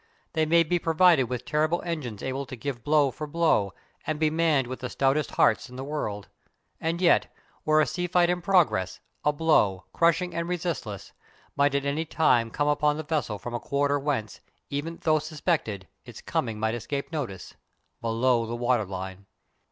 [0.33, 3.71] They may be provided with terrible engines able to give blow for blow,
[4.07, 6.27] and be manned with the stoutest hearts in the world.
[6.79, 7.31] And yet,
[7.65, 11.11] were a sea fight in progress, a blow, crushing and resistless,
[11.55, 14.41] might at any time come upon the vessel from a quarter whence,
[14.71, 17.53] even though suspected, its coming might escape notice
[18.01, 19.27] below the waterline.